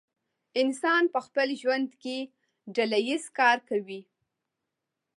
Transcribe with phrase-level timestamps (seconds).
[0.61, 2.17] انسان په خپل ژوند کې
[2.75, 4.01] ډله ایز کار کوي.